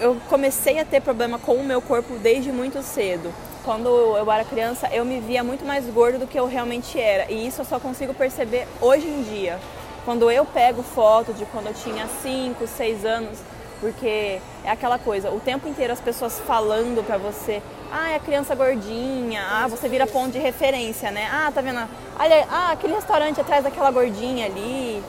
[0.00, 3.30] Eu comecei a ter problema com o meu corpo desde muito cedo.
[3.62, 7.30] Quando eu era criança, eu me via muito mais gordo do que eu realmente era.
[7.30, 9.60] E isso eu só consigo perceber hoje em dia.
[10.06, 13.38] Quando eu pego foto de quando eu tinha 5, 6 anos,
[13.78, 17.62] porque é aquela coisa, o tempo inteiro as pessoas falando pra você,
[17.92, 21.28] ah, é a criança gordinha, ah, você vira ponto de referência, né?
[21.30, 21.86] Ah, tá vendo?
[22.18, 25.02] Olha, ah, aquele restaurante atrás daquela gordinha ali,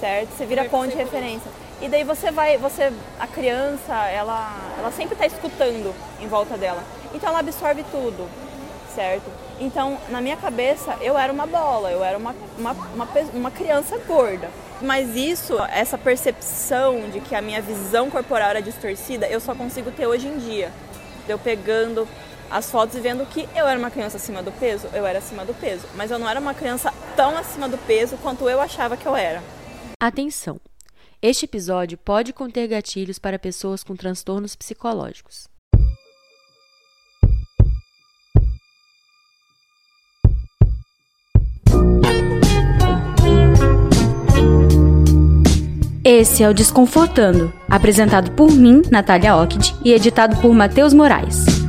[0.00, 0.30] certo?
[0.30, 1.50] Você vira ponto de referência.
[1.80, 6.82] E daí você vai, você, a criança, ela, ela sempre está escutando em volta dela.
[7.12, 8.28] Então ela absorve tudo,
[8.94, 9.30] certo?
[9.60, 13.98] Então, na minha cabeça, eu era uma bola, eu era uma, uma, uma, uma criança
[13.98, 14.50] gorda.
[14.80, 19.90] Mas isso, essa percepção de que a minha visão corporal era distorcida, eu só consigo
[19.90, 20.72] ter hoje em dia.
[21.28, 22.08] Eu pegando
[22.50, 25.44] as fotos e vendo que eu era uma criança acima do peso, eu era acima
[25.44, 25.86] do peso.
[25.94, 29.16] Mas eu não era uma criança tão acima do peso quanto eu achava que eu
[29.16, 29.42] era.
[30.00, 30.60] Atenção!
[31.26, 35.48] Este episódio pode conter gatilhos para pessoas com transtornos psicológicos.
[46.04, 51.63] Esse é o Desconfortando, apresentado por mim, Natália Ockid, e editado por Matheus Moraes.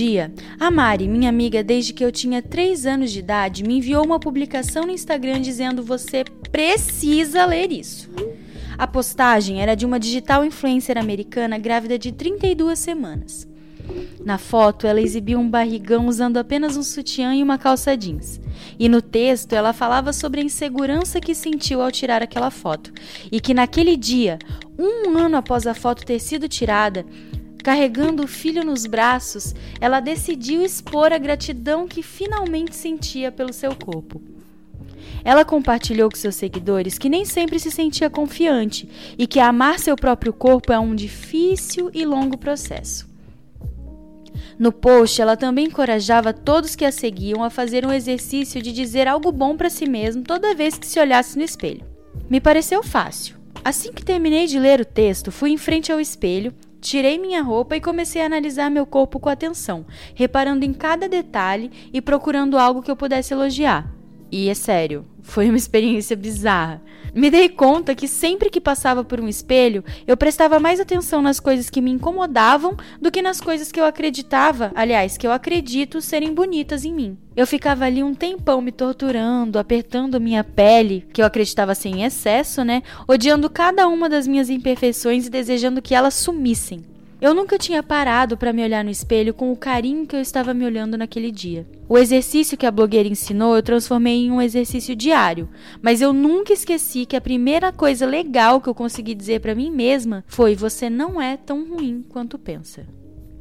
[0.00, 4.02] Dia, a Mari, minha amiga desde que eu tinha 3 anos de idade, me enviou
[4.02, 8.08] uma publicação no Instagram dizendo: Você precisa ler isso.
[8.78, 13.46] A postagem era de uma digital influencer americana grávida de 32 semanas.
[14.24, 18.40] Na foto, ela exibia um barrigão usando apenas um sutiã e uma calça jeans.
[18.78, 22.90] E no texto, ela falava sobre a insegurança que sentiu ao tirar aquela foto.
[23.30, 24.38] E que naquele dia,
[24.78, 27.04] um ano após a foto ter sido tirada,
[27.62, 33.74] Carregando o filho nos braços, ela decidiu expor a gratidão que finalmente sentia pelo seu
[33.74, 34.22] corpo.
[35.22, 38.88] Ela compartilhou com seus seguidores que nem sempre se sentia confiante
[39.18, 43.08] e que amar seu próprio corpo é um difícil e longo processo.
[44.58, 49.06] No post, ela também encorajava todos que a seguiam a fazer um exercício de dizer
[49.08, 51.84] algo bom para si mesmo toda vez que se olhasse no espelho.
[52.28, 53.36] Me pareceu fácil.
[53.62, 57.76] Assim que terminei de ler o texto, fui em frente ao espelho Tirei minha roupa
[57.76, 62.82] e comecei a analisar meu corpo com atenção, reparando em cada detalhe e procurando algo
[62.82, 63.92] que eu pudesse elogiar.
[64.32, 66.82] E é sério, foi uma experiência bizarra.
[67.14, 71.40] Me dei conta que sempre que passava por um espelho, eu prestava mais atenção nas
[71.40, 76.00] coisas que me incomodavam do que nas coisas que eu acreditava, aliás, que eu acredito
[76.00, 77.18] serem bonitas em mim.
[77.34, 82.04] Eu ficava ali um tempão me torturando, apertando minha pele, que eu acreditava ser em
[82.04, 82.82] excesso, né?
[83.08, 86.89] Odiando cada uma das minhas imperfeições e desejando que elas sumissem.
[87.20, 90.54] Eu nunca tinha parado para me olhar no espelho com o carinho que eu estava
[90.54, 91.66] me olhando naquele dia.
[91.86, 95.46] O exercício que a blogueira ensinou eu transformei em um exercício diário,
[95.82, 99.70] mas eu nunca esqueci que a primeira coisa legal que eu consegui dizer para mim
[99.70, 102.86] mesma foi: você não é tão ruim quanto pensa.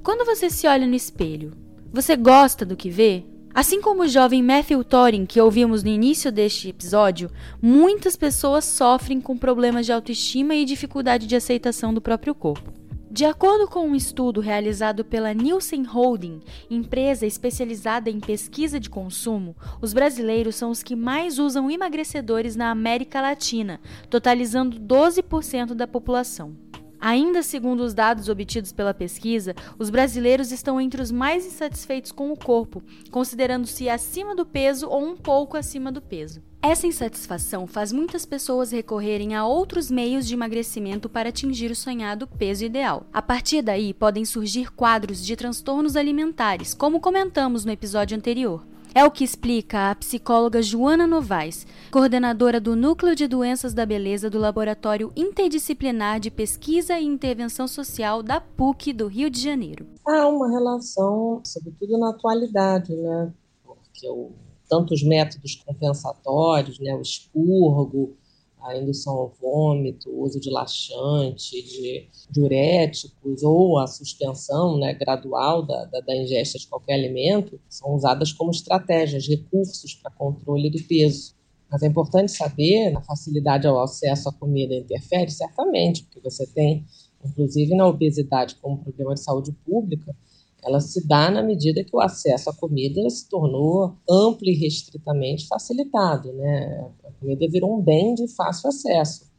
[0.04, 1.54] Quando você se olha no espelho,
[1.90, 3.24] você gosta do que vê?
[3.54, 7.32] Assim como o jovem Matthew Thorin que ouvimos no início deste episódio,
[7.62, 12.89] muitas pessoas sofrem com problemas de autoestima e dificuldade de aceitação do próprio corpo.
[13.12, 19.56] De acordo com um estudo realizado pela Nielsen Holding, empresa especializada em pesquisa de consumo,
[19.82, 23.82] os brasileiros são os que mais usam emagrecedores na América Latina,
[24.12, 26.56] totalizando 12% da população.
[27.00, 32.32] Ainda segundo os dados obtidos pela pesquisa, os brasileiros estão entre os mais insatisfeitos com
[32.32, 36.44] o corpo, considerando-se acima do peso ou um pouco acima do peso.
[36.62, 42.28] Essa insatisfação faz muitas pessoas recorrerem a outros meios de emagrecimento para atingir o sonhado
[42.28, 43.06] peso ideal.
[43.14, 48.62] A partir daí, podem surgir quadros de transtornos alimentares, como comentamos no episódio anterior.
[48.94, 54.30] É o que explica a psicóloga Joana Novaes, coordenadora do Núcleo de Doenças da Beleza
[54.30, 59.88] do Laboratório Interdisciplinar de Pesquisa e Intervenção Social da PUC do Rio de Janeiro.
[60.06, 63.32] Há uma relação, sobretudo na atualidade, né?
[63.64, 64.32] Porque o,
[64.70, 68.16] tanto os métodos compensatórios, né, o expurgo,
[68.62, 75.66] a indução ao vômito, o uso de laxante, de diuréticos ou a suspensão né, gradual
[75.66, 80.84] da, da, da, ingesta de qualquer alimento são usadas como estratégias, recursos para controle do
[80.84, 81.34] peso.
[81.72, 86.86] Mas é importante saber, a facilidade ao acesso à comida interfere certamente, porque você tem,
[87.24, 90.16] inclusive na obesidade como problema de saúde pública,
[90.64, 95.48] ela se dá na medida que o acesso à comida se tornou amplo e restritamente
[95.48, 96.34] facilitado.
[96.34, 96.90] Né?
[97.06, 99.30] A comida virou um bem de fácil acesso.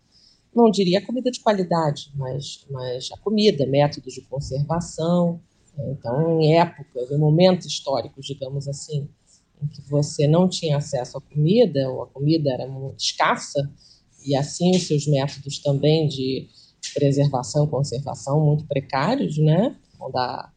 [0.54, 5.40] Não diria comida de qualidade, mas, mas a comida, métodos de conservação.
[5.78, 9.08] Então, em épocas, em momentos históricos, digamos assim,
[9.62, 13.70] em que você não tinha acesso à comida, ou a comida era muito escassa,
[14.26, 16.48] e assim os seus métodos também de
[16.94, 19.76] preservação conservação muito precários, né?
[19.96, 20.50] Quando a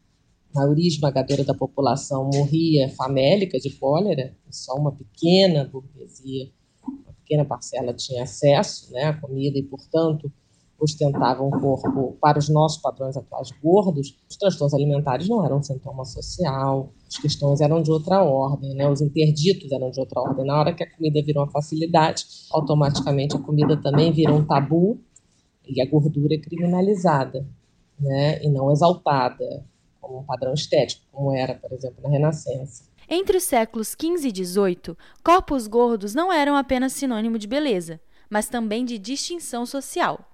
[0.54, 6.50] maioria esmagadora da população morria famélica de cólera, só uma pequena burguesia,
[6.86, 10.30] uma pequena parcela tinha acesso né, à comida e, portanto,
[10.78, 16.04] ostentava um corpo, para os nossos padrões atuais, gordos, os transtornos alimentares não eram sintoma
[16.04, 18.88] social, as questões eram de outra ordem, né?
[18.88, 20.44] os interditos eram de outra ordem.
[20.44, 25.00] Na hora que a comida virou uma facilidade, automaticamente a comida também vira um tabu
[25.66, 27.46] e a gordura é criminalizada
[27.98, 28.42] né?
[28.42, 29.64] e não exaltada
[30.04, 32.84] como um padrão estético, como era, por exemplo, na Renascença.
[33.08, 38.48] Entre os séculos XV e XVIII, corpos gordos não eram apenas sinônimo de beleza, mas
[38.48, 40.30] também de distinção social.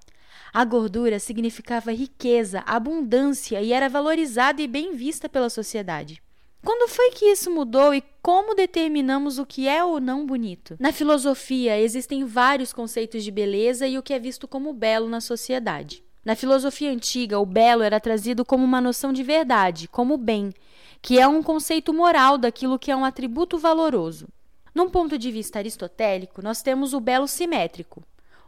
[0.53, 6.21] A gordura significava riqueza, abundância e era valorizada e bem vista pela sociedade.
[6.65, 10.77] Quando foi que isso mudou e como determinamos o que é ou não bonito?
[10.79, 15.21] Na filosofia, existem vários conceitos de beleza e o que é visto como belo na
[15.21, 16.05] sociedade.
[16.25, 20.53] Na filosofia antiga, o belo era trazido como uma noção de verdade, como bem,
[21.01, 24.29] que é um conceito moral daquilo que é um atributo valoroso.
[24.75, 28.03] Num ponto de vista aristotélico, nós temos o belo simétrico,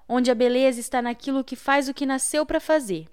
[0.06, 3.08] onde a beleza está naquilo que faz o que nasceu para fazer,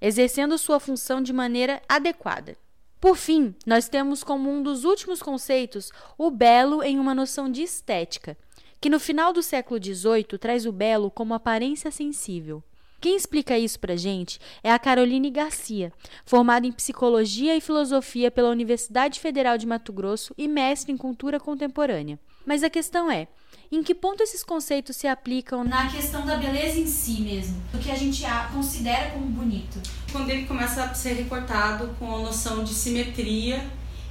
[0.00, 2.56] exercendo sua função de maneira adequada.
[3.00, 7.62] Por fim, nós temos como um dos últimos conceitos o belo em uma noção de
[7.62, 8.36] estética,
[8.80, 12.62] que no final do século XVIII traz o belo como aparência sensível.
[13.00, 15.92] Quem explica isso para gente é a Caroline Garcia,
[16.24, 21.38] formada em Psicologia e Filosofia pela Universidade Federal de Mato Grosso e mestre em Cultura
[21.38, 22.18] Contemporânea.
[22.44, 23.28] Mas a questão é,
[23.70, 27.78] em que ponto esses conceitos se aplicam na questão da beleza em si mesmo, do
[27.78, 28.22] que a gente
[28.52, 29.80] considera como bonito?
[30.10, 33.62] Quando ele começa a ser recortado com a noção de simetria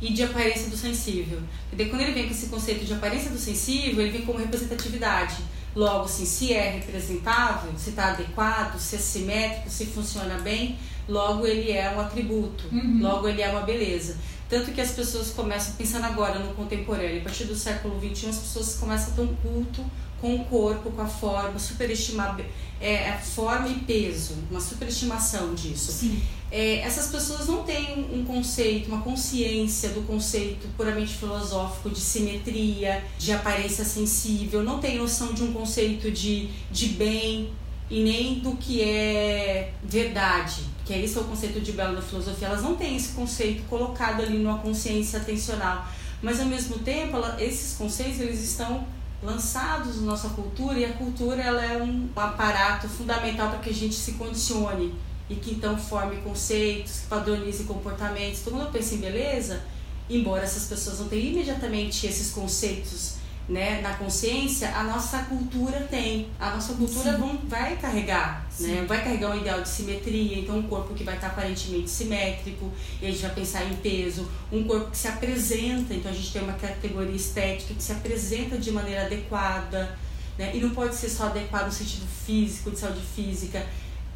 [0.01, 1.41] e de aparência do sensível.
[1.71, 5.38] Quando ele vem com esse conceito de aparência do sensível, ele vem como representatividade.
[5.75, 11.45] Logo, assim, se é representável, se está adequado, se é simétrico, se funciona bem, logo
[11.45, 13.00] ele é um atributo, uhum.
[13.01, 14.16] logo ele é uma beleza.
[14.48, 18.38] Tanto que as pessoas começam, pensando agora no contemporâneo, a partir do século XXI, as
[18.38, 19.83] pessoas começam a ter um culto
[20.25, 22.36] com o corpo, com a forma, superestimar
[22.81, 26.10] é, a forma e peso, uma superestimação disso.
[26.51, 33.04] É, essas pessoas não têm um conceito, uma consciência do conceito puramente filosófico de simetria,
[33.19, 37.51] de aparência sensível, não têm noção de um conceito de, de bem
[37.88, 42.01] e nem do que é verdade, que é esse é o conceito de belo da
[42.01, 42.48] filosofia.
[42.48, 45.88] Elas não têm esse conceito colocado ali numa consciência atencional,
[46.19, 50.94] mas ao mesmo tempo, ela, esses conceitos eles estão lançados na nossa cultura e a
[50.94, 54.94] cultura ela é um aparato fundamental para que a gente se condicione
[55.29, 58.41] e que então forme conceitos, padronize comportamentos.
[58.41, 59.63] Todo mundo pensa em beleza,
[60.09, 63.15] embora essas pessoas não tenham imediatamente esses conceitos
[63.47, 66.30] né, na consciência, a nossa cultura tem.
[66.39, 70.63] A nossa cultura vão, vai carregar, né, vai carregar um ideal de simetria, então um
[70.63, 72.71] corpo que vai estar aparentemente simétrico,
[73.01, 76.33] e a gente vai pensar em peso, um corpo que se apresenta, então a gente
[76.33, 79.98] tem uma categoria estética que se apresenta de maneira adequada,
[80.38, 83.65] né, e não pode ser só adequado no sentido físico, de saúde física,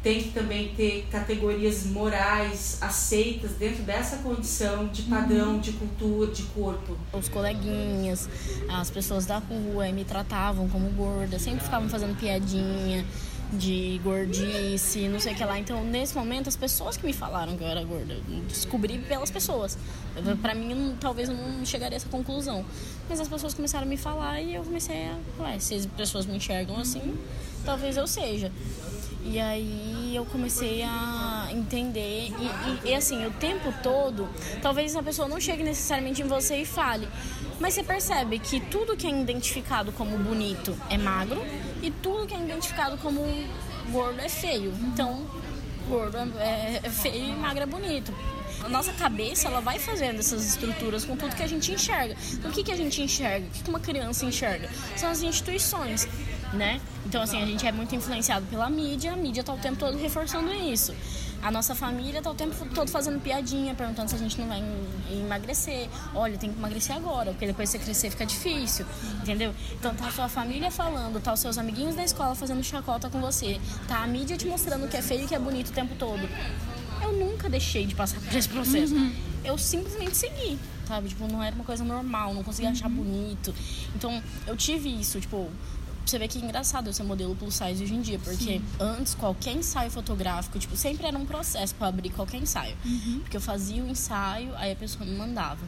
[0.02, 5.60] tem que também ter categorias morais aceitas dentro dessa condição de padrão, uhum.
[5.60, 6.96] de cultura, de corpo.
[7.12, 8.28] Os coleguinhas,
[8.68, 13.04] as pessoas da rua me tratavam como gorda, sempre ficavam fazendo piadinha
[13.52, 15.58] de gordice, não sei o que lá.
[15.58, 19.30] Então, nesse momento, as pessoas que me falaram que eu era gorda, eu descobri pelas
[19.30, 19.76] pessoas.
[20.40, 22.64] Para mim, talvez eu não chegaria a essa conclusão.
[23.08, 26.26] Mas as pessoas começaram a me falar e eu comecei a, ué, se as pessoas
[26.26, 27.18] me enxergam assim,
[27.64, 28.52] talvez eu seja.
[29.24, 32.28] E aí eu comecei a entender.
[32.28, 34.28] E, e, e, assim, o tempo todo,
[34.62, 37.08] talvez a pessoa não chegue necessariamente em você e fale.
[37.58, 41.44] Mas você percebe que tudo que é identificado como bonito é magro
[41.82, 43.20] e tudo que é identificado como
[43.90, 44.72] gordo é feio.
[44.80, 45.26] Então,
[45.88, 48.14] gordo é, é feio e magro é bonito.
[48.64, 52.14] A nossa cabeça ela vai fazendo essas estruturas com tudo que a gente enxerga.
[52.32, 53.46] Então, o que, que a gente enxerga?
[53.46, 54.68] O que uma criança enxerga?
[54.96, 56.06] São as instituições
[56.52, 56.80] né?
[57.06, 59.96] Então, assim, a gente é muito influenciado pela mídia, a mídia tá o tempo todo
[59.96, 60.94] reforçando isso.
[61.42, 64.62] A nossa família tá o tempo todo fazendo piadinha, perguntando se a gente não vai
[65.10, 65.88] emagrecer.
[66.14, 68.84] Olha, tem que emagrecer agora, porque depois você crescer fica difícil,
[69.22, 69.54] entendeu?
[69.72, 73.20] Então tá a sua família falando, tá os seus amiguinhos da escola fazendo chacota com
[73.20, 75.94] você, tá a mídia te mostrando que é feio e que é bonito o tempo
[75.94, 76.28] todo.
[77.02, 78.94] Eu nunca deixei de passar por esse processo.
[78.94, 79.10] Uhum.
[79.42, 81.08] eu simplesmente segui, sabe?
[81.08, 83.54] Tipo, não era uma coisa normal, não conseguia achar bonito.
[83.94, 85.48] Então, eu tive isso, tipo,
[86.10, 88.62] você vê que é engraçado eu ser modelo plus size hoje em dia, porque Sim.
[88.80, 92.76] antes qualquer ensaio fotográfico, tipo, sempre era um processo para abrir qualquer ensaio.
[92.84, 93.20] Uhum.
[93.20, 95.64] Porque eu fazia o ensaio, aí a pessoa me mandava.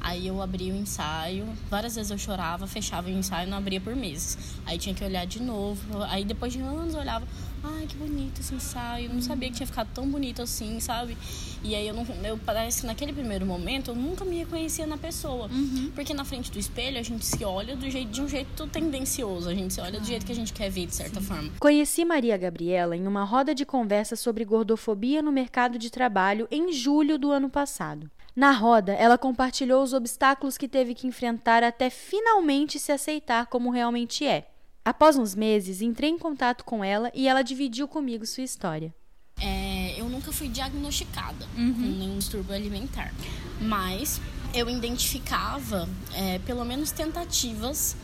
[0.00, 3.80] Aí eu abria o ensaio, várias vezes eu chorava, fechava o ensaio e não abria
[3.80, 4.38] por meses.
[4.66, 6.02] Aí tinha que olhar de novo.
[6.04, 7.26] Aí depois de anos eu olhava,
[7.62, 11.16] ai que bonito esse ensaio, eu não sabia que tinha ficado tão bonito assim, sabe?
[11.62, 12.04] E aí eu não.
[12.24, 15.48] Eu, parece que naquele primeiro momento eu nunca me reconhecia na pessoa.
[15.48, 15.90] Uhum.
[15.94, 19.48] Porque na frente do espelho a gente se olha do jeito, de um jeito tendencioso,
[19.48, 21.26] a gente se olha do jeito que a gente quer ver, de certa Sim.
[21.26, 21.52] forma.
[21.60, 26.72] Conheci Maria Gabriela em uma roda de conversa sobre gordofobia no mercado de trabalho em
[26.72, 28.10] julho do ano passado.
[28.34, 33.70] Na roda, ela compartilhou os obstáculos que teve que enfrentar até finalmente se aceitar como
[33.70, 34.48] realmente é.
[34.84, 38.92] Após uns meses, entrei em contato com ela e ela dividiu comigo sua história.
[39.40, 41.74] É, eu nunca fui diagnosticada uhum.
[41.74, 43.12] com nenhum distúrbio alimentar,
[43.60, 44.20] mas
[44.54, 47.96] eu identificava é, pelo menos tentativas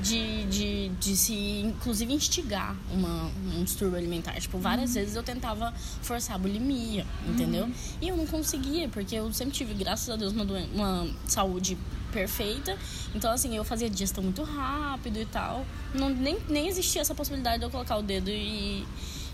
[0.00, 4.32] de, de, de se, inclusive, instigar uma, um distúrbio alimentar.
[4.40, 4.94] Tipo, várias uhum.
[4.94, 5.72] vezes eu tentava
[6.02, 7.64] forçar a bulimia, entendeu?
[7.64, 7.72] Uhum.
[8.00, 11.78] E eu não conseguia, porque eu sempre tive, graças a Deus, uma, uma saúde
[12.12, 12.76] perfeita.
[13.14, 15.64] Então, assim, eu fazia digestão muito rápido e tal.
[15.94, 18.86] Não, nem, nem existia essa possibilidade de eu colocar o dedo e,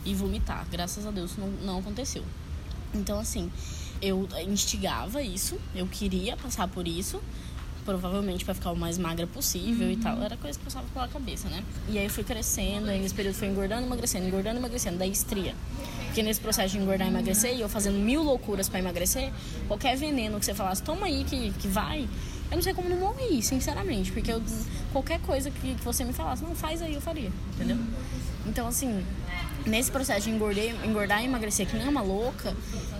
[0.04, 0.66] e vomitar.
[0.71, 2.25] Graças a Deus, não, não aconteceu.
[2.95, 3.50] Então, assim,
[4.00, 7.21] eu instigava isso, eu queria passar por isso
[7.84, 9.92] provavelmente para ficar o mais magra possível uhum.
[9.92, 10.20] e tal.
[10.22, 11.62] Era coisa que passava pela cabeça, né?
[11.88, 15.54] E aí eu fui crescendo, aí nesse período fui engordando, emagrecendo, engordando, emagrecendo, daí estria.
[16.06, 19.32] Porque nesse processo de engordar e emagrecer, e eu fazendo mil loucuras para emagrecer,
[19.66, 22.08] qualquer veneno que você falasse, toma aí que, que vai,
[22.50, 24.12] eu não sei como não morri, sinceramente.
[24.12, 24.42] Porque eu,
[24.92, 27.78] qualquer coisa que, que você me falasse, não, faz aí, eu faria, entendeu?
[28.46, 29.02] Então, assim,
[29.66, 32.54] nesse processo de engordar, engordar e emagrecer que nem uma louca,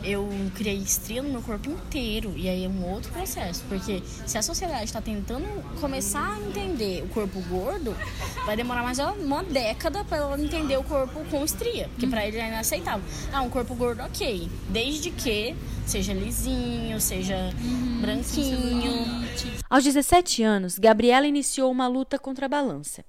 [0.05, 2.33] eu criei estria no meu corpo inteiro.
[2.37, 3.63] E aí é um outro processo.
[3.69, 5.47] Porque se a sociedade está tentando
[5.81, 7.97] começar a entender o corpo gordo,
[8.45, 11.89] vai demorar mais uma década para ela entender o corpo com estria.
[11.89, 13.05] Porque para ele é inaceitável.
[13.33, 14.49] Ah, um corpo gordo, ok.
[14.69, 15.55] Desde que
[15.87, 19.23] seja lisinho, seja uhum, branquinho.
[19.69, 23.05] Aos 17 anos, Gabriela iniciou uma luta contra a balança.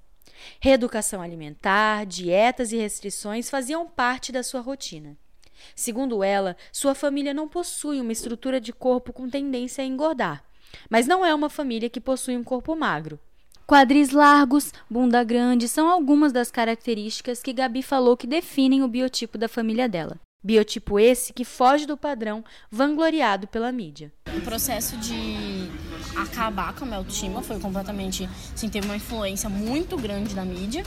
[0.59, 5.17] Reeducação alimentar, dietas e restrições faziam parte da sua rotina.
[5.75, 10.43] Segundo ela, sua família não possui uma estrutura de corpo com tendência a engordar,
[10.89, 13.19] mas não é uma família que possui um corpo magro.
[13.65, 19.37] Quadris largos, bunda grande são algumas das características que Gabi falou que definem o biotipo
[19.37, 20.19] da família dela.
[20.43, 24.11] Biotipo esse que foge do padrão vangloriado pela mídia.
[24.37, 25.52] O processo de
[26.15, 30.83] acabar com a minha autoestima foi completamente, assim, teve uma influência muito grande da mídia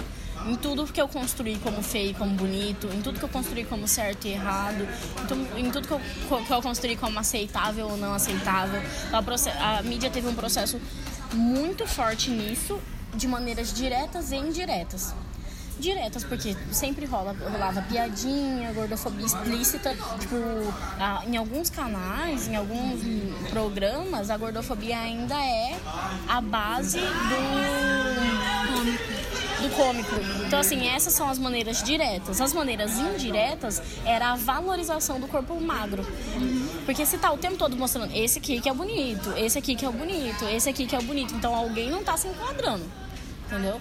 [0.47, 3.89] em tudo que eu construí como feio, como bonito, em tudo que eu construí como
[3.89, 4.87] certo e errado,
[5.57, 6.01] em tudo que eu,
[6.45, 8.81] que eu construí como aceitável ou não aceitável.
[9.13, 10.81] A, a mídia teve um processo
[11.33, 12.81] muito forte nisso,
[13.15, 15.15] de maneiras diretas e indiretas
[15.79, 19.95] diretas, porque sempre rola, rolava piadinha, gordofobia explícita.
[20.19, 20.37] Tipo,
[20.99, 23.01] a, em alguns canais, em alguns
[23.51, 25.77] programas, a gordofobia ainda é
[26.29, 28.07] a base do
[29.57, 30.15] do cômico.
[30.47, 32.41] Então, assim, essas são as maneiras diretas.
[32.41, 36.07] As maneiras indiretas era a valorização do corpo magro.
[36.85, 39.85] Porque se tá o tempo todo mostrando esse aqui que é bonito, esse aqui que
[39.85, 42.85] é bonito, esse aqui que é bonito, então alguém não tá se enquadrando
[43.47, 43.81] entendeu?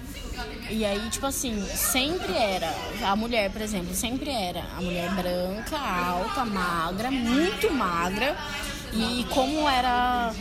[0.70, 5.78] E aí, tipo assim, sempre era, a mulher, por exemplo, sempre era a mulher branca,
[5.78, 8.36] alta, magra, muito magra.
[8.94, 10.32] E como era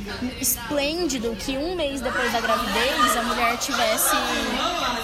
[0.41, 4.15] esplêndido que um mês depois da gravidez a mulher tivesse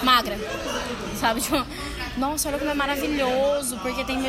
[0.03, 0.37] magra,
[1.19, 1.41] sabe?
[1.41, 1.65] Tipo,
[2.17, 4.19] nossa, olha como é maravilhoso, porque tem.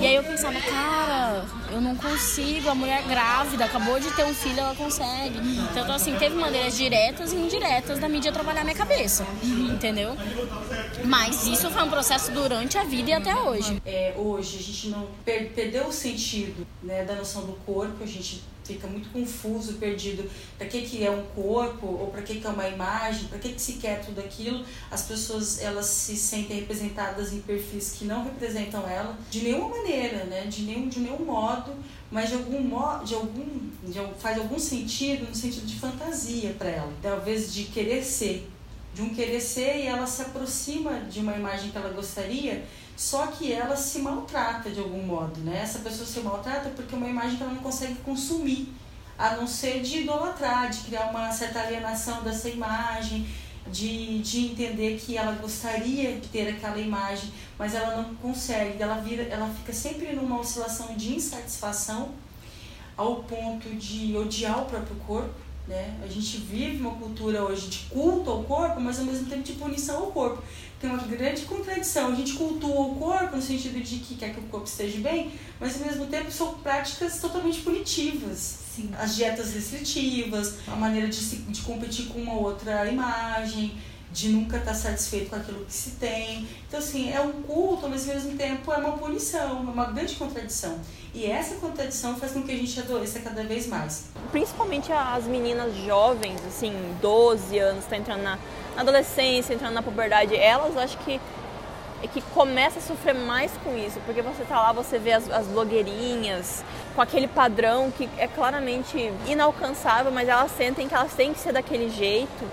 [0.00, 4.34] E aí eu pensava, cara, eu não consigo, a mulher grávida, acabou de ter um
[4.34, 5.38] filho, ela consegue.
[5.70, 10.16] Então, assim, teve maneiras diretas e indiretas da mídia trabalhar minha cabeça, entendeu?
[11.04, 13.80] Mas isso foi um processo durante a vida e até hoje.
[13.86, 18.06] É, hoje a gente não per perdeu o sentido né, da noção do corpo, a
[18.06, 20.28] gente fica muito confuso, perdido.
[20.56, 23.26] Para que, que é um corpo ou para que, que é uma imagem?
[23.28, 24.64] Para que, que se quer tudo aquilo?
[24.90, 30.24] As pessoas elas se sentem representadas em perfis que não representam ela de nenhuma maneira,
[30.24, 30.44] né?
[30.46, 31.72] De nenhum de nenhum modo,
[32.10, 36.68] mas de algum modo, de algum, de, faz algum sentido no sentido de fantasia para
[36.68, 38.48] ela, talvez de querer ser,
[38.94, 42.64] de um querer ser e ela se aproxima de uma imagem que ela gostaria
[42.98, 45.60] só que ela se maltrata de algum modo, né?
[45.62, 48.74] Essa pessoa se maltrata porque é uma imagem que ela não consegue consumir,
[49.16, 53.24] a não ser de idolatrar, de criar uma certa alienação dessa imagem,
[53.70, 58.96] de, de entender que ela gostaria de ter aquela imagem, mas ela não consegue, ela,
[58.96, 62.10] vira, ela fica sempre numa oscilação de insatisfação
[62.96, 65.48] ao ponto de odiar o próprio corpo.
[65.68, 65.96] Né?
[66.02, 69.52] A gente vive uma cultura hoje de culto ao corpo, mas ao mesmo tempo de
[69.52, 70.42] punição ao corpo.
[70.80, 72.12] Tem uma grande contradição.
[72.12, 75.32] A gente cultua o corpo no sentido de que quer que o corpo esteja bem,
[75.58, 78.58] mas ao mesmo tempo são práticas totalmente punitivas.
[78.76, 78.90] Sim.
[78.96, 83.76] As dietas restritivas, a maneira de, se, de competir com uma outra imagem,
[84.12, 86.48] de nunca estar satisfeito com aquilo que se tem.
[86.66, 90.14] Então, assim, é um culto, mas ao mesmo tempo é uma punição, é uma grande
[90.14, 90.78] contradição.
[91.14, 94.06] E essa contradição faz com que a gente adoeça cada vez mais.
[94.30, 98.38] Principalmente as meninas jovens, assim, 12 anos, estão tá entrando na,
[98.78, 101.20] na adolescência, entrando na puberdade, elas acho que
[102.00, 105.28] é que começa a sofrer mais com isso, porque você tá lá, você vê as,
[105.28, 106.62] as blogueirinhas
[106.94, 111.52] com aquele padrão que é claramente inalcançável, mas elas sentem que elas têm que ser
[111.52, 112.48] daquele jeito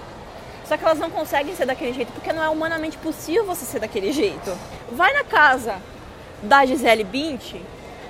[0.67, 3.79] só que elas não conseguem ser daquele jeito porque não é humanamente possível você ser
[3.79, 4.51] daquele jeito.
[4.91, 5.79] Vai na casa
[6.41, 7.53] da Gisele Bint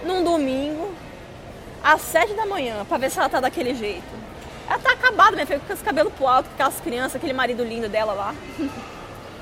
[0.05, 0.93] num domingo
[1.83, 4.24] às sete da manhã para ver se ela tá daquele jeito.
[4.67, 7.63] Ela tá acabada, minha filha, com os cabelos pro alto, com aquelas crianças, aquele marido
[7.63, 8.35] lindo dela lá.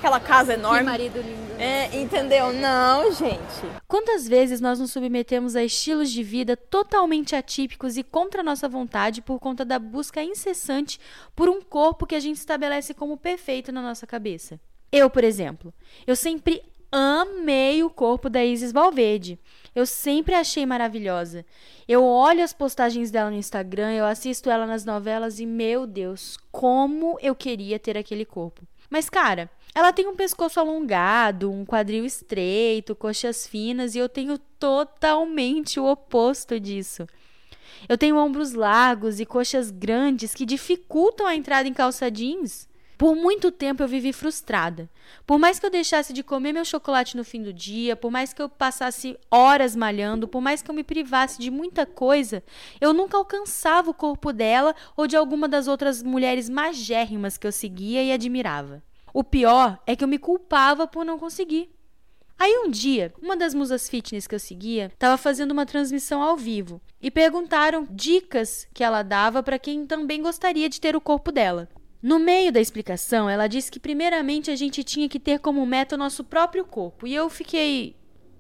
[0.03, 0.79] aquela casa enorme.
[0.79, 1.53] Que marido lindo.
[1.57, 2.51] É, entendeu?
[2.51, 3.61] Não, gente.
[3.87, 9.21] Quantas vezes nós nos submetemos a estilos de vida totalmente atípicos e contra nossa vontade
[9.21, 10.99] por conta da busca incessante
[11.33, 14.59] por um corpo que a gente estabelece como perfeito na nossa cabeça?
[14.91, 15.73] Eu, por exemplo,
[16.05, 16.61] eu sempre
[16.95, 19.39] amei o corpo da Isis Valverde.
[19.73, 21.43] Eu sempre achei maravilhosa.
[21.88, 26.38] Eu olho as postagens dela no Instagram, eu assisto ela nas novelas e, meu Deus,
[26.51, 28.62] como eu queria ter aquele corpo.
[28.91, 34.38] Mas, cara, ela tem um pescoço alongado, um quadril estreito, coxas finas e eu tenho
[34.38, 37.07] totalmente o oposto disso.
[37.89, 42.69] Eu tenho ombros largos e coxas grandes que dificultam a entrada em calça jeans.
[42.97, 44.89] Por muito tempo eu vivi frustrada.
[45.25, 48.33] Por mais que eu deixasse de comer meu chocolate no fim do dia, por mais
[48.33, 52.43] que eu passasse horas malhando, por mais que eu me privasse de muita coisa,
[52.79, 57.51] eu nunca alcançava o corpo dela ou de alguma das outras mulheres magérrimas que eu
[57.51, 58.83] seguia e admirava.
[59.13, 61.69] O pior é que eu me culpava por não conseguir.
[62.39, 66.36] Aí um dia, uma das musas fitness que eu seguia estava fazendo uma transmissão ao
[66.36, 71.32] vivo e perguntaram dicas que ela dava para quem também gostaria de ter o corpo
[71.32, 71.69] dela.
[72.03, 75.95] No meio da explicação, ela disse que primeiramente a gente tinha que ter como meta
[75.95, 77.07] o nosso próprio corpo.
[77.07, 77.95] E eu fiquei.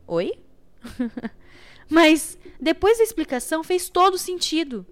[0.05, 0.33] Oi?
[1.89, 4.85] Mas depois da explicação fez todo sentido.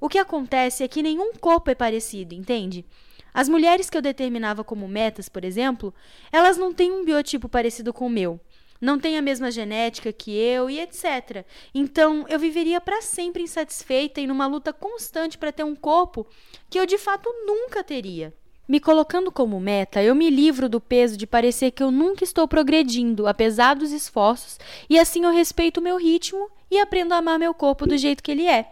[0.00, 2.84] O que acontece é que nenhum corpo é parecido, entende?
[3.32, 5.94] As mulheres que eu determinava como metas, por exemplo,
[6.32, 8.40] elas não têm um biotipo parecido com o meu,
[8.84, 11.44] não têm a mesma genética que eu e etc.
[11.74, 16.26] Então, eu viveria para sempre insatisfeita e numa luta constante para ter um corpo
[16.68, 18.34] que eu de fato nunca teria.
[18.68, 22.46] Me colocando como meta, eu me livro do peso de parecer que eu nunca estou
[22.46, 27.38] progredindo, apesar dos esforços, e assim eu respeito o meu ritmo e aprendo a amar
[27.38, 28.70] meu corpo do jeito que ele é.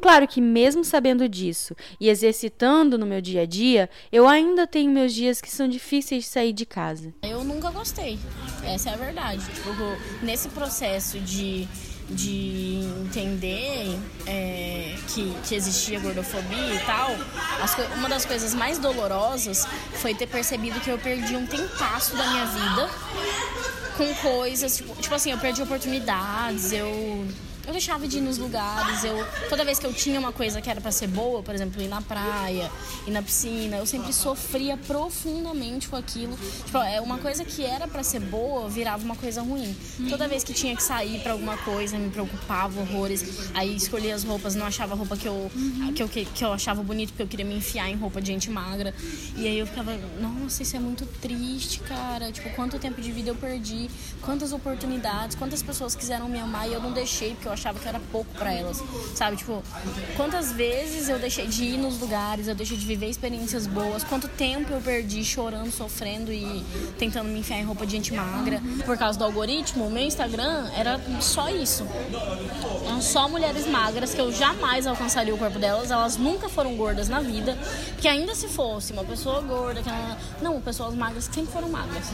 [0.00, 4.90] Claro que, mesmo sabendo disso e exercitando no meu dia a dia, eu ainda tenho
[4.90, 7.14] meus dias que são difíceis de sair de casa.
[7.22, 7.33] Eu
[7.84, 8.18] gostei,
[8.64, 9.44] essa é a verdade.
[9.44, 9.70] Tipo,
[10.22, 11.68] nesse processo de,
[12.08, 17.10] de entender é, que, que existia gordofobia e tal,
[17.62, 19.66] as, uma das coisas mais dolorosas
[20.00, 22.90] foi ter percebido que eu perdi um tempasso da minha vida
[23.98, 27.28] com coisas, tipo, tipo assim, eu perdi oportunidades, eu
[27.66, 30.68] eu deixava de ir nos lugares, eu toda vez que eu tinha uma coisa que
[30.68, 32.70] era para ser boa, por exemplo, ir na praia,
[33.06, 36.36] ir na piscina, eu sempre sofria profundamente com aquilo.
[36.64, 39.74] Tipo, é uma coisa que era para ser boa, virava uma coisa ruim.
[40.08, 43.50] Toda vez que tinha que sair para alguma coisa, me preocupava horrores.
[43.54, 45.50] Aí escolhia as roupas, não achava roupa que eu
[45.94, 48.50] que eu que eu achava bonito porque eu queria me enfiar em roupa de gente
[48.50, 48.94] magra.
[49.36, 52.30] E aí eu ficava, nossa, isso é muito triste, cara.
[52.30, 53.88] Tipo, quanto tempo de vida eu perdi,
[54.20, 57.88] quantas oportunidades, quantas pessoas quiseram me amar e eu não deixei porque eu achava que
[57.88, 58.82] era pouco para elas,
[59.14, 59.36] sabe?
[59.36, 59.62] Tipo,
[60.16, 64.28] quantas vezes eu deixei de ir nos lugares, eu deixei de viver experiências boas, quanto
[64.28, 66.64] tempo eu perdi chorando, sofrendo e
[66.98, 68.60] tentando me enfiar em roupa de gente magra.
[68.84, 71.86] Por causa do algoritmo, o meu Instagram era só isso.
[72.86, 77.08] Eram só mulheres magras que eu jamais alcançaria o corpo delas, elas nunca foram gordas
[77.08, 77.56] na vida,
[78.00, 80.18] que ainda se fosse uma pessoa gorda, que ela...
[80.42, 82.06] não, pessoas magras que sempre foram magras,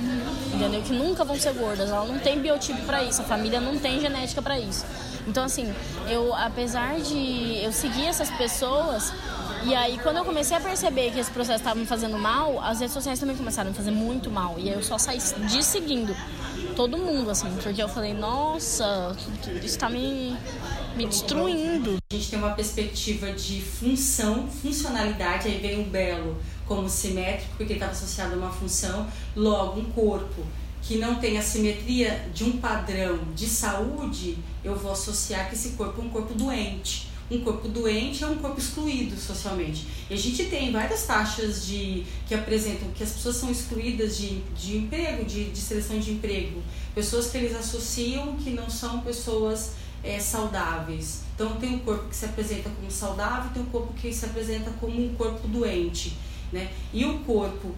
[0.54, 0.82] entendeu?
[0.82, 4.00] Que nunca vão ser gordas, ela não tem biotipo para isso, a família não tem
[4.00, 4.84] genética para isso.
[5.26, 5.72] Então, assim,
[6.08, 9.12] eu, apesar de eu seguir essas pessoas,
[9.62, 12.80] e aí, quando eu comecei a perceber que esse processo estava me fazendo mal, as
[12.80, 14.56] redes sociais também começaram a me fazer muito mal.
[14.58, 16.16] E aí eu só saí de seguindo
[16.74, 19.14] todo mundo, assim, porque eu falei, nossa,
[19.56, 20.34] isso está me,
[20.96, 21.98] me destruindo.
[22.10, 27.74] A gente tem uma perspectiva de função, funcionalidade, aí vem o belo como simétrico, porque
[27.74, 29.06] estava associado a uma função,
[29.36, 30.42] logo um corpo
[30.82, 35.70] que não tem a simetria de um padrão de saúde, eu vou associar que esse
[35.70, 39.86] corpo é um corpo doente, um corpo doente é um corpo excluído socialmente.
[40.10, 44.40] E a gente tem várias taxas de que apresentam que as pessoas são excluídas de,
[44.56, 46.60] de emprego, de, de seleção de emprego.
[46.92, 51.22] Pessoas que eles associam que não são pessoas é, saudáveis.
[51.34, 54.70] Então tem um corpo que se apresenta como saudável, tem um corpo que se apresenta
[54.80, 56.16] como um corpo doente.
[56.52, 56.72] Né?
[56.92, 57.74] E o corpo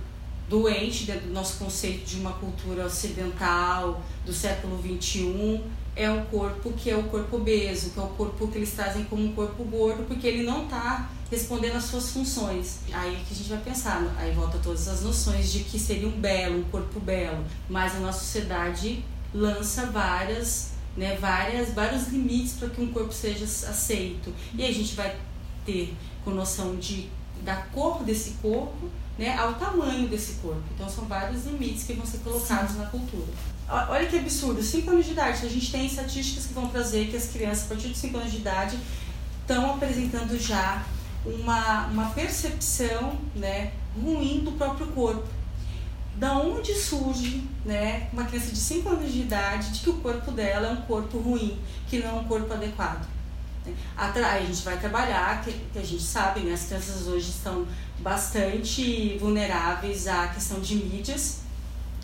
[0.53, 5.63] doente, dentro do nosso conceito de uma cultura ocidental do século XXI,
[5.97, 9.05] é o corpo que é o corpo obeso, que é o corpo que eles trazem
[9.05, 12.81] como um corpo gordo, porque ele não está respondendo às suas funções.
[12.93, 16.21] Aí que a gente vai pensar, aí volta todas as noções de que seria um
[16.21, 22.69] belo, um corpo belo, mas a nossa sociedade lança várias, né, várias, vários limites para
[22.69, 24.35] que um corpo seja aceito.
[24.55, 25.17] E aí a gente vai
[25.65, 27.09] ter com noção de
[27.43, 28.89] da cor desse corpo,
[29.19, 30.63] né, ao tamanho desse corpo.
[30.75, 32.79] Então são vários limites que vão ser colocados Sim.
[32.79, 33.33] na cultura.
[33.89, 37.17] Olha que absurdo, 5 anos de idade, a gente tem estatísticas que vão trazer que
[37.17, 38.79] as crianças a partir de 5 anos de idade
[39.41, 40.85] estão apresentando já
[41.25, 45.27] uma, uma percepção né, ruim do próprio corpo.
[46.17, 50.31] Da onde surge né, uma criança de 5 anos de idade de que o corpo
[50.31, 53.07] dela é um corpo ruim, que não é um corpo adequado?
[53.97, 57.67] A gente vai trabalhar, que, que a gente sabe, né, as crianças hoje estão
[58.01, 61.43] bastante vulneráveis à questão de mídias,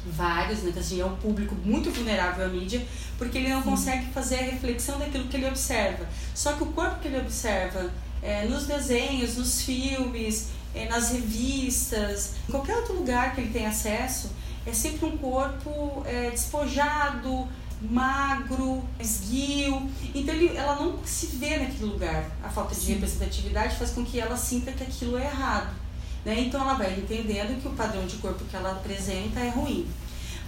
[0.06, 0.70] vários, né?
[0.70, 2.84] Então, assim, é um público muito vulnerável à mídia,
[3.16, 3.70] porque ele não Sim.
[3.70, 6.06] consegue fazer a reflexão daquilo que ele observa.
[6.34, 7.90] Só que o corpo que ele observa
[8.22, 13.66] é, nos desenhos, nos filmes, é, nas revistas, em qualquer outro lugar que ele tem
[13.66, 14.30] acesso,
[14.66, 17.48] é sempre um corpo é, despojado,
[17.80, 19.88] magro, esguio.
[20.14, 22.30] Então ele, ela não se vê naquele lugar.
[22.42, 22.94] A falta de Sim.
[22.94, 25.74] representatividade faz com que ela sinta que aquilo é errado.
[26.24, 26.40] Né?
[26.40, 29.88] Então ela vai entendendo que o padrão de corpo que ela apresenta é ruim.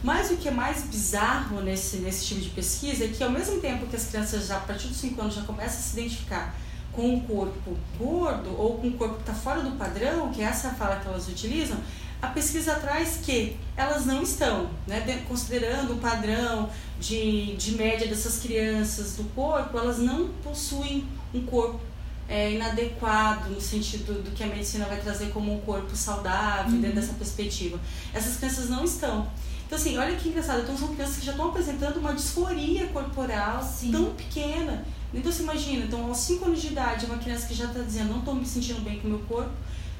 [0.02, 3.60] Mas o que é mais bizarro nesse, nesse tipo de pesquisa é que ao mesmo
[3.60, 6.54] tempo que as crianças já a partir dos 5 anos já começam a se identificar
[6.92, 10.44] com um corpo gordo ou com um corpo que está fora do padrão, que é
[10.44, 11.78] essa fala que elas utilizam,
[12.20, 18.38] a pesquisa traz que elas não estão, né, considerando o padrão de, de média dessas
[18.38, 21.80] crianças do corpo, elas não possuem um corpo
[22.28, 26.80] é, inadequado no sentido do que a medicina vai trazer como um corpo saudável uhum.
[26.80, 27.80] dentro dessa perspectiva.
[28.14, 29.28] Essas crianças não estão.
[29.66, 30.62] Então, assim, olha que engraçado.
[30.62, 33.90] Então, são crianças que já estão apresentando uma disforia corporal Sim.
[33.90, 34.84] tão pequena.
[35.12, 38.10] Então, você imagina, então, aos 5 anos de idade, uma criança que já está dizendo:
[38.10, 39.50] não estou me sentindo bem com o meu corpo,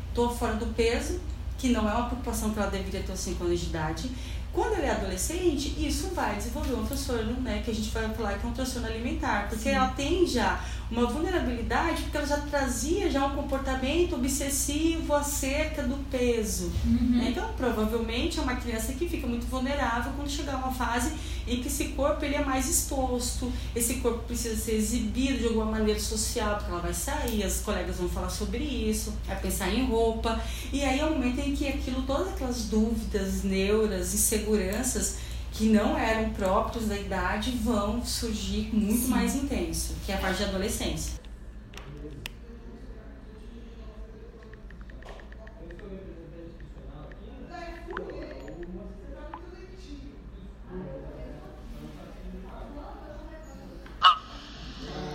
[0.09, 1.21] estou fora do peso,
[1.61, 4.11] que não é uma preocupação que ela deveria ter aos 5 anos de idade.
[4.53, 8.39] Quando ele é adolescente, isso vai desenvolver um transtorno, né, que a gente vai falar
[8.39, 9.77] que é um transtorno alimentar, porque Sim.
[9.77, 15.97] ela tem já uma vulnerabilidade porque ela já trazia já um comportamento obsessivo acerca do
[16.11, 16.73] peso.
[16.85, 17.25] Uhum.
[17.29, 21.13] Então, provavelmente é uma criança que fica muito vulnerável quando chegar uma fase
[21.47, 25.65] em que esse corpo ele é mais exposto, esse corpo precisa ser exibido de alguma
[25.65, 29.85] maneira social, porque ela vai sair, as colegas vão falar sobre isso, vai pensar em
[29.87, 30.41] roupa,
[30.73, 35.17] e aí é o momento em que aquilo, todas aquelas dúvidas, neuras, inseguranças
[35.53, 39.09] que não eram próprios da idade vão surgir muito Sim.
[39.09, 41.21] mais intenso, que é a parte de adolescência.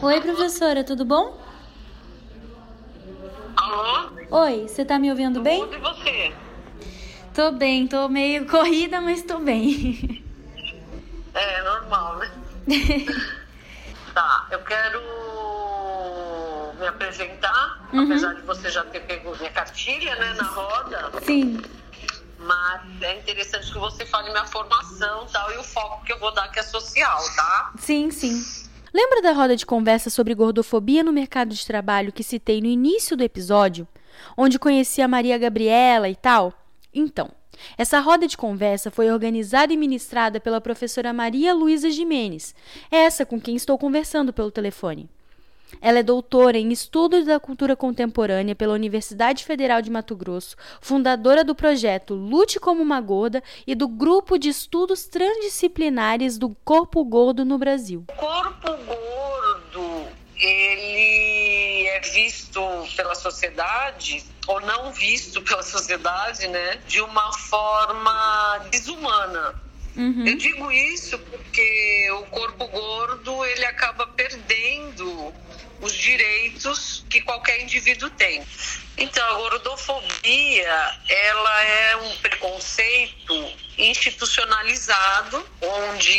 [0.02, 1.36] Oi, professora, tudo bom?
[3.58, 4.12] Alô?
[4.30, 5.64] Oi, você tá me ouvindo bem?
[5.64, 6.34] E você?
[7.34, 10.24] Tô bem, tô meio corrida, mas tô bem.
[11.36, 12.32] É, normal, né?
[14.14, 15.02] tá, eu quero
[16.80, 18.04] me apresentar, uhum.
[18.04, 21.12] apesar de você já ter pego minha cartilha, né, na roda.
[21.22, 21.62] Sim.
[22.40, 26.34] Mas é interessante que você fale minha formação tal, e o foco que eu vou
[26.34, 27.74] dar que é social, tá?
[27.78, 28.44] Sim, sim.
[28.94, 33.18] Lembra da roda de conversa sobre gordofobia no mercado de trabalho que citei no início
[33.18, 33.86] do episódio?
[34.38, 36.54] Onde conheci a Maria Gabriela e tal?
[36.96, 37.30] Então,
[37.78, 42.56] essa roda de conversa foi organizada e ministrada pela professora Maria Luísa Jimenez,
[42.90, 45.10] essa com quem estou conversando pelo telefone.
[45.82, 51.44] Ela é doutora em Estudos da Cultura Contemporânea pela Universidade Federal de Mato Grosso, fundadora
[51.44, 57.44] do projeto Lute como uma Gorda e do Grupo de Estudos Transdisciplinares do Corpo Gordo
[57.44, 58.06] no Brasil.
[58.18, 61.25] Corpo gordo, ele é
[62.12, 62.62] visto
[62.96, 69.56] pela sociedade ou não visto pela sociedade, né, de uma forma desumana.
[69.96, 70.28] Uhum.
[70.28, 75.34] Eu digo isso porque o corpo gordo ele acaba perdendo
[75.82, 78.44] os direitos que que qualquer indivíduo tem.
[78.98, 86.12] Então, a gordofobia, ela é um preconceito institucionalizado, onde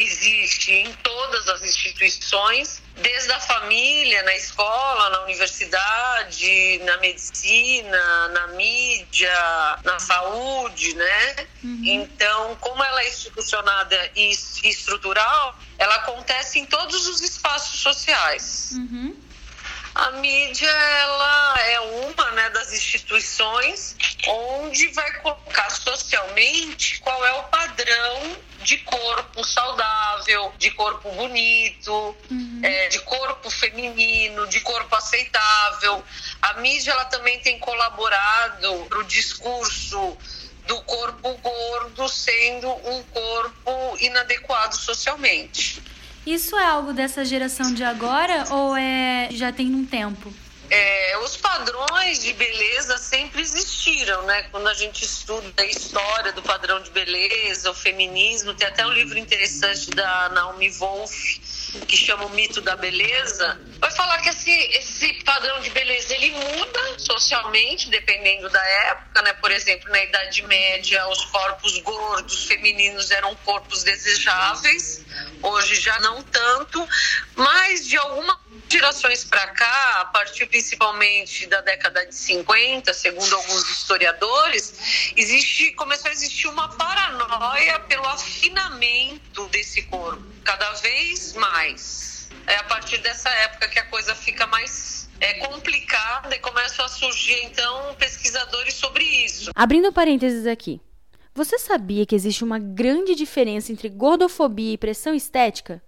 [0.00, 8.46] existe em todas as instituições, desde a família, na escola, na universidade, na medicina, na
[8.48, 11.46] mídia, na saúde, né?
[11.62, 11.80] Uhum.
[11.84, 18.70] Então, como ela é institucionada e estrutural, ela acontece em todos os espaços sociais.
[18.72, 19.16] Uhum.
[19.94, 27.44] A mídia ela é uma né, das instituições onde vai colocar socialmente qual é o
[27.44, 32.60] padrão de corpo saudável, de corpo bonito, uhum.
[32.62, 36.02] é, de corpo feminino, de corpo aceitável.
[36.42, 40.16] A mídia ela também tem colaborado para o discurso
[40.66, 45.82] do corpo gordo sendo um corpo inadequado socialmente.
[46.26, 50.32] Isso é algo dessa geração de agora ou é já tem um tempo?
[50.70, 54.44] É, os padrões de beleza sempre existiram, né?
[54.44, 58.92] Quando a gente estuda a história do padrão de beleza, o feminismo, tem até um
[58.92, 61.12] livro interessante da Naomi Wolf
[61.86, 66.30] que chama o mito da beleza, vai falar que esse, esse padrão de beleza ele
[66.30, 69.34] muda socialmente, dependendo da época, né?
[69.34, 75.04] Por exemplo, na Idade Média, os corpos gordos femininos eram corpos desejáveis,
[75.42, 76.88] hoje já não tanto,
[77.36, 83.68] mas de alguma gerações para cá, a partir principalmente da década de 50, segundo alguns
[83.68, 92.13] historiadores, existe, começou a existir uma paranoia pelo afinamento desse corpo, cada vez mais.
[92.46, 96.88] É a partir dessa época que a coisa fica mais é, complicada e começam a
[96.88, 99.50] surgir então pesquisadores sobre isso.
[99.54, 100.80] Abrindo parênteses aqui.
[101.34, 105.82] Você sabia que existe uma grande diferença entre gordofobia e pressão estética?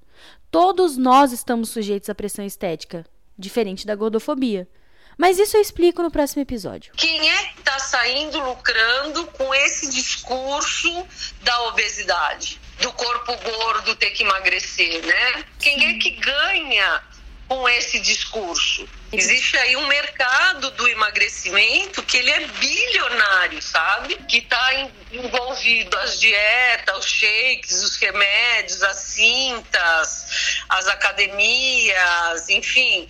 [0.51, 3.05] Todos nós estamos sujeitos à pressão estética,
[3.39, 4.69] diferente da gordofobia.
[5.17, 6.93] Mas isso eu explico no próximo episódio.
[6.97, 11.07] Quem é que está saindo lucrando com esse discurso
[11.43, 12.61] da obesidade?
[12.81, 15.45] Do corpo gordo ter que emagrecer, né?
[15.59, 17.03] Quem é que ganha
[17.49, 18.89] com esse discurso.
[19.13, 24.17] Existe aí um mercado do emagrecimento que ele é bilionário, sabe?
[24.29, 33.09] Que está envolvido as dietas, os shakes, os remédios, as cintas, as academias, enfim,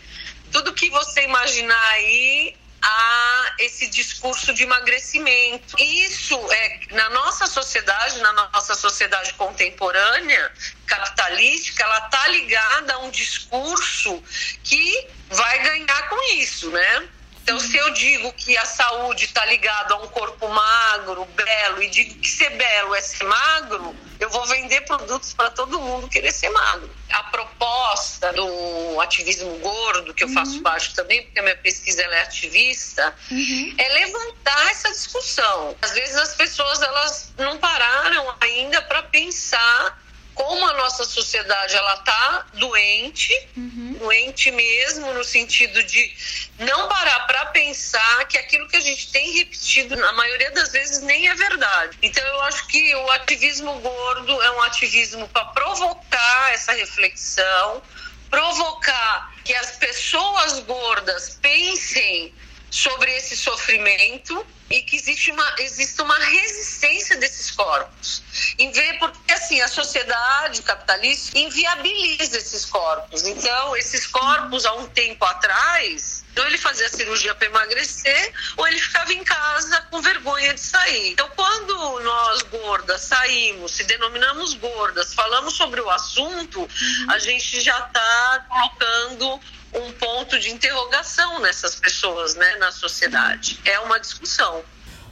[0.52, 5.76] tudo que você imaginar aí a esse discurso de emagrecimento.
[5.78, 10.52] Isso é na nossa sociedade, na nossa sociedade contemporânea,
[10.86, 14.22] capitalística, ela tá ligada a um discurso
[14.62, 17.08] que vai ganhar com isso, né?
[17.46, 21.88] Então, se eu digo que a saúde está ligada a um corpo magro, belo, e
[21.88, 26.32] digo que ser belo é ser magro, eu vou vender produtos para todo mundo querer
[26.32, 26.90] ser magro.
[27.08, 30.62] A proposta do ativismo gordo, que eu faço uhum.
[30.64, 33.74] parte também, porque a minha pesquisa é ativista, uhum.
[33.78, 35.76] é levantar essa discussão.
[35.80, 40.02] Às vezes as pessoas elas não pararam ainda para pensar
[40.36, 43.96] como a nossa sociedade ela tá doente, uhum.
[43.98, 46.12] doente mesmo no sentido de
[46.58, 51.00] não parar para pensar que aquilo que a gente tem repetido na maioria das vezes
[51.02, 51.96] nem é verdade.
[52.02, 57.82] Então eu acho que o ativismo gordo é um ativismo para provocar essa reflexão,
[58.30, 62.34] provocar que as pessoas gordas pensem
[62.76, 68.22] sobre esse sofrimento e que existe uma, existe uma resistência desses corpos.
[68.58, 73.22] Em ver, porque assim, a sociedade capitalista inviabiliza esses corpos.
[73.22, 78.78] Então, esses corpos, há um tempo atrás, ou ele fazia cirurgia para emagrecer, ou ele
[78.78, 81.12] ficava em casa com vergonha de sair.
[81.12, 87.10] Então, quando nós gordas saímos, se denominamos gordas, falamos sobre o assunto, uhum.
[87.10, 89.40] a gente já está colocando
[89.76, 93.60] um ponto de interrogação nessas pessoas, né, na sociedade.
[93.64, 94.62] É uma discussão.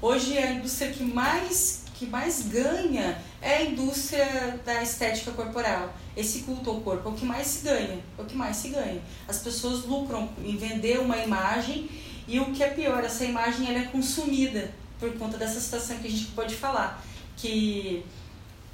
[0.00, 5.94] Hoje a indústria que mais que mais ganha é a indústria da estética corporal.
[6.16, 8.68] Esse culto ao corpo é o que mais se ganha, é o que mais se
[8.68, 9.00] ganha.
[9.28, 11.88] As pessoas lucram em vender uma imagem
[12.26, 16.08] e o que é pior, essa imagem ela é consumida por conta dessa situação que
[16.08, 17.02] a gente pode falar,
[17.36, 18.04] que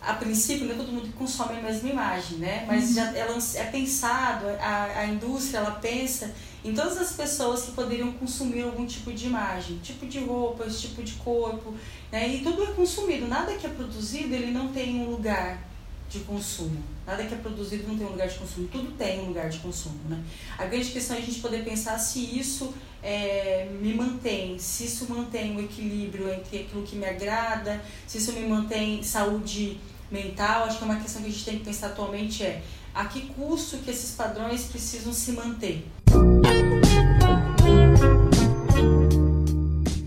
[0.01, 2.65] a princípio não é todo mundo que consome a mesma imagem, né?
[2.67, 2.95] Mas uhum.
[2.95, 6.35] já ela é pensado, a, a indústria ela pensa
[6.65, 10.89] em todas as pessoas que poderiam consumir algum tipo de imagem, tipo de roupa, esse
[10.89, 11.75] tipo de corpo,
[12.11, 12.29] né?
[12.29, 15.71] E tudo é consumido, nada que é produzido ele não tem um lugar
[16.11, 16.83] de consumo.
[17.07, 19.59] Nada que é produzido não tem um lugar de consumo, tudo tem um lugar de
[19.59, 20.23] consumo, né?
[20.59, 25.07] A grande questão é a gente poder pensar se isso é, me mantém, se isso
[25.09, 29.79] mantém o equilíbrio entre aquilo que me agrada, se isso me mantém saúde
[30.11, 32.63] mental, acho que é uma questão que a gente tem que pensar atualmente é
[32.95, 35.87] a que custo que esses padrões precisam se manter.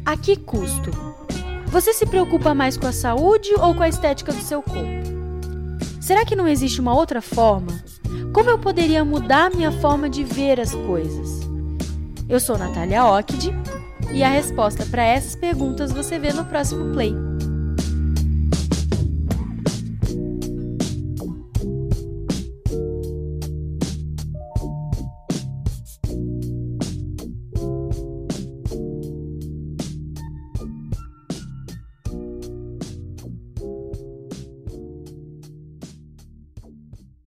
[0.05, 0.91] A que custo?
[1.67, 5.03] Você se preocupa mais com a saúde ou com a estética do seu corpo?
[5.99, 7.83] Será que não existe uma outra forma?
[8.33, 11.39] Como eu poderia mudar minha forma de ver as coisas?
[12.27, 13.51] Eu sou Natália Ockd
[14.13, 17.15] e a resposta para essas perguntas você vê no próximo play.